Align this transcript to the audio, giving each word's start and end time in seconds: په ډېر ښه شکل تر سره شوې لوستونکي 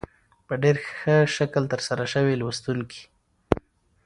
په 0.47 0.53
ډېر 0.63 0.75
ښه 0.97 1.15
شکل 1.35 1.63
تر 1.73 1.79
سره 1.87 2.03
شوې 2.13 2.33
لوستونکي 2.41 3.03